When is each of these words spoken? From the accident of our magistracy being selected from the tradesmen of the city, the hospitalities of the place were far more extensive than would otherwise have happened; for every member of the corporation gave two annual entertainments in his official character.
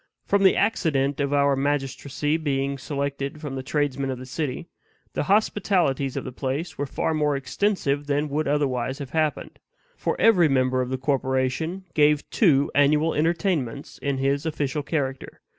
From 0.25 0.41
the 0.41 0.55
accident 0.55 1.19
of 1.19 1.31
our 1.31 1.55
magistracy 1.55 2.35
being 2.37 2.79
selected 2.79 3.39
from 3.39 3.53
the 3.53 3.61
tradesmen 3.61 4.09
of 4.09 4.17
the 4.17 4.25
city, 4.25 4.67
the 5.13 5.25
hospitalities 5.25 6.17
of 6.17 6.23
the 6.23 6.31
place 6.31 6.75
were 6.75 6.87
far 6.87 7.13
more 7.13 7.35
extensive 7.35 8.07
than 8.07 8.27
would 8.27 8.47
otherwise 8.47 8.97
have 8.97 9.11
happened; 9.11 9.59
for 9.95 10.19
every 10.19 10.47
member 10.47 10.81
of 10.81 10.89
the 10.89 10.97
corporation 10.97 11.85
gave 11.93 12.27
two 12.31 12.71
annual 12.73 13.13
entertainments 13.13 13.99
in 13.99 14.17
his 14.17 14.43
official 14.43 14.81
character. 14.81 15.39